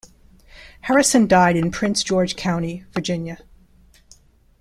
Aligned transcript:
Harrison 0.81 1.27
died 1.27 1.55
in 1.55 1.69
Prince 1.69 2.01
George 2.03 2.35
County, 2.35 2.85
Virginia. 2.91 3.37